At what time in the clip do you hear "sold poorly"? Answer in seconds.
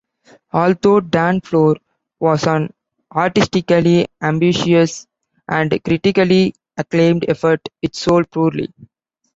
7.95-8.73